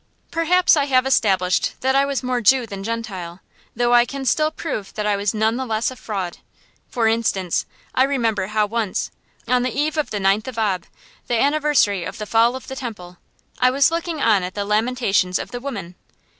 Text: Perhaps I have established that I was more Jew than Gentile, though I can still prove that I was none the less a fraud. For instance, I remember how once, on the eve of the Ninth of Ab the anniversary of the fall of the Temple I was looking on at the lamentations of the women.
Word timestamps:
Perhaps 0.31 0.75
I 0.75 0.85
have 0.85 1.05
established 1.05 1.79
that 1.81 1.95
I 1.95 2.05
was 2.05 2.23
more 2.23 2.41
Jew 2.41 2.65
than 2.65 2.83
Gentile, 2.83 3.39
though 3.75 3.93
I 3.93 4.03
can 4.03 4.25
still 4.25 4.49
prove 4.49 4.91
that 4.95 5.05
I 5.05 5.15
was 5.15 5.31
none 5.35 5.57
the 5.57 5.65
less 5.67 5.91
a 5.91 5.95
fraud. 5.95 6.39
For 6.89 7.07
instance, 7.07 7.67
I 7.93 8.01
remember 8.05 8.47
how 8.47 8.65
once, 8.65 9.11
on 9.47 9.61
the 9.61 9.71
eve 9.79 9.97
of 9.97 10.09
the 10.09 10.19
Ninth 10.19 10.47
of 10.47 10.57
Ab 10.57 10.87
the 11.27 11.39
anniversary 11.39 12.03
of 12.03 12.17
the 12.17 12.25
fall 12.25 12.55
of 12.55 12.67
the 12.67 12.75
Temple 12.75 13.17
I 13.59 13.69
was 13.69 13.91
looking 13.91 14.19
on 14.19 14.41
at 14.41 14.55
the 14.55 14.65
lamentations 14.65 15.37
of 15.37 15.51
the 15.51 15.59
women. 15.59 15.93